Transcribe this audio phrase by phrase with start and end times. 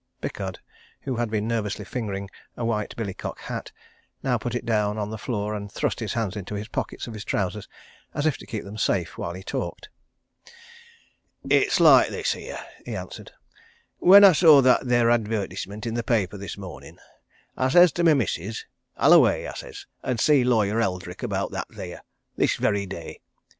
[0.19, 0.57] Pickard,
[1.01, 3.71] who had been nervously fingering a white billycock hat,
[4.23, 7.13] now put it down on the floor and thrust his hands into the pockets of
[7.13, 7.69] his trousers
[8.15, 9.89] as if to keep them safe while he talked.
[11.47, 13.31] "It's like this here," he answered.
[13.99, 16.97] "When I saw that there advertisement in the paper this mornin',
[17.69, 18.65] says I to my missus,
[18.97, 22.01] 'I'll away,' I says, 'an' see Lawyer Eldrick about that there,
[22.37, 23.21] this very day!'